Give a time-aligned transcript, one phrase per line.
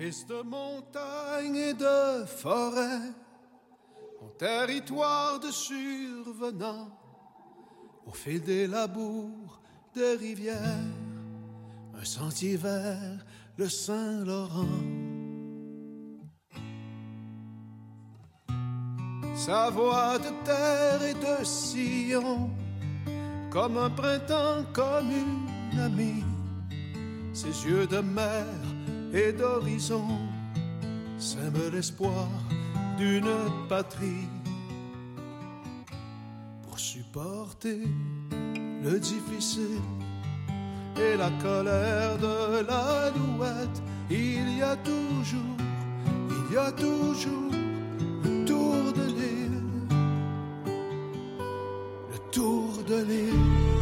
[0.00, 3.12] De montagne et de forêt,
[4.22, 6.88] mon territoire de survenant,
[8.06, 9.60] au fil des labours,
[9.94, 10.56] des rivières,
[11.94, 13.22] un sentier vers
[13.58, 14.64] le Saint-Laurent.
[19.36, 22.48] Sa voix de terre et de sillon,
[23.50, 26.24] comme un printemps, comme une amie,
[27.34, 28.46] ses yeux de mer
[29.12, 30.06] et d'horizon
[31.18, 32.28] sèment l'espoir
[32.96, 33.34] d'une
[33.68, 34.28] patrie
[36.62, 37.80] pour supporter
[38.82, 39.82] le difficile
[40.96, 43.82] et la colère de l'alouette.
[44.10, 45.56] Il y a toujours,
[46.30, 47.52] il y a toujours
[48.24, 49.62] le tour de l'île,
[52.12, 53.79] le tour de l'île.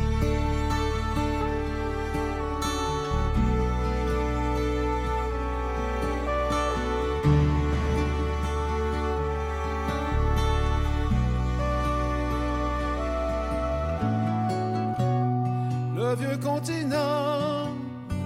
[15.97, 17.69] Le vieux continent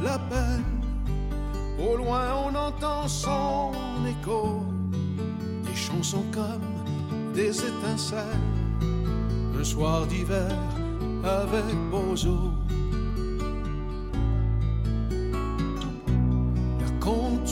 [0.03, 0.62] l'appelle.
[1.78, 3.72] Au loin, on entend son
[4.06, 4.62] écho.
[5.64, 8.48] Des chansons comme des étincelles.
[9.59, 10.56] Un soir d'hiver
[11.25, 12.53] avec Bozo.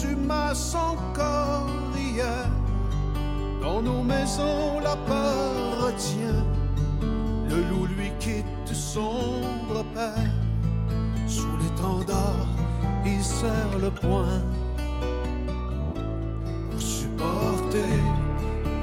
[0.00, 2.48] Contumace encore hier.
[3.60, 6.40] Dans nos maisons, l'appartient.
[7.48, 10.30] Le loup lui quitte son repère.
[11.26, 12.46] Sous l'étendard,
[13.04, 14.40] il serre le poing.
[16.70, 17.94] Pour supporter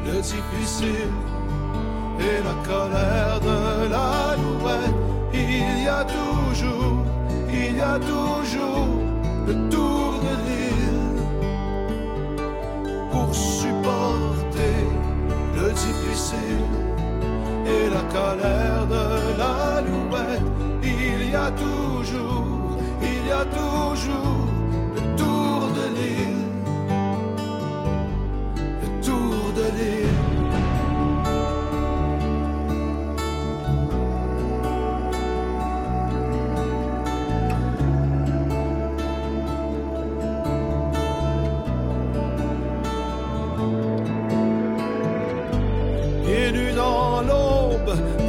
[0.06, 1.12] le difficile
[2.20, 4.96] et la colère de l'alouette,
[5.34, 7.04] il y a toujours,
[7.52, 8.88] il y a toujours
[9.48, 9.87] le tour
[21.48, 24.48] a toujours, il y a toujours
[24.96, 26.44] le tour de l'île,
[28.82, 30.08] le tour de l'île.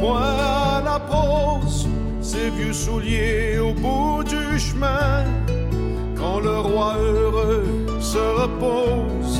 [0.01, 1.85] Point à la pause,
[2.59, 5.23] vieux souliers au bout du chemin.
[6.17, 9.39] Quand le roi heureux se repose,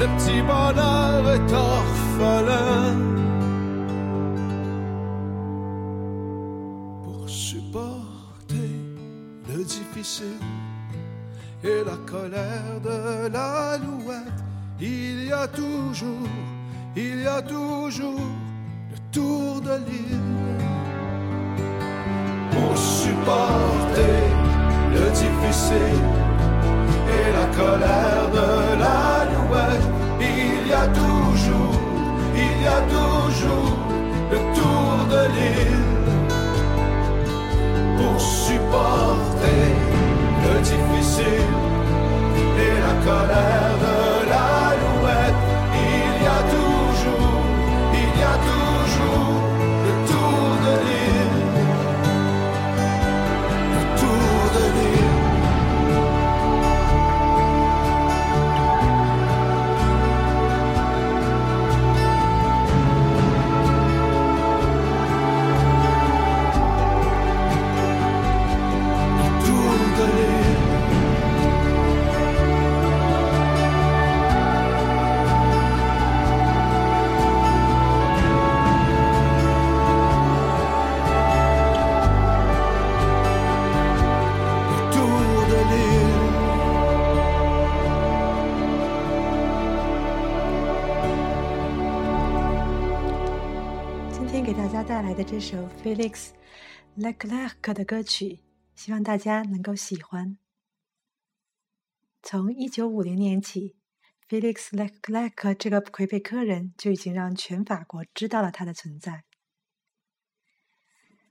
[0.00, 2.96] le petit bonheur est orphelin.
[7.04, 8.70] Pour supporter
[9.48, 10.46] le difficile
[11.64, 14.40] et la colère de l'alouette,
[14.80, 16.28] il y a toujours,
[16.94, 18.28] il y a toujours
[18.92, 20.73] le tour de l'île.
[25.54, 28.48] Et la colère de
[28.80, 29.86] l'alouette,
[30.20, 31.78] il y a toujours,
[32.34, 33.76] il y a toujours
[34.32, 35.92] le tour de l'île.
[37.98, 39.64] Pour supporter
[40.44, 41.52] le difficile
[42.64, 43.53] et la colère
[94.44, 96.28] 给大家带来的这首 Felix
[96.98, 98.40] Leclerc 的歌曲，
[98.74, 100.36] 希望大家能够喜欢。
[102.22, 103.74] 从一九五零年起
[104.28, 109.24] ，Felix Leclerc 这个魁北克人就已经让全法国知道了他的存在。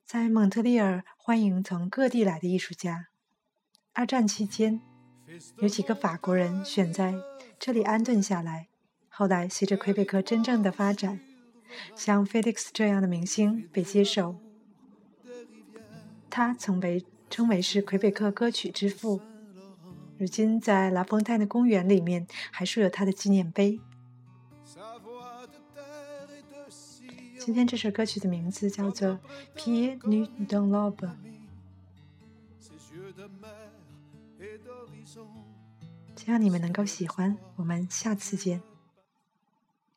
[0.04, 3.10] 在蒙特利尔欢迎从各地来的艺术家。
[3.94, 4.82] 二战期间，
[5.58, 7.14] 有几个法国人选在
[7.60, 8.70] 这里安顿下来。
[9.08, 11.20] 后来，随着魁北克真正的发展，
[11.96, 14.36] 像 Felix 这样的明星被接受，
[16.30, 19.22] 他曾被称为是魁北克歌曲之父。
[20.18, 23.80] 如今在拉丰泰的公园里面还竖有他的纪念碑。
[27.40, 29.10] 今天这首歌曲的名字叫做
[29.56, 30.96] 《Pie nu dans l'aube》。
[36.16, 38.62] 希望你们能够喜欢，我们下次见。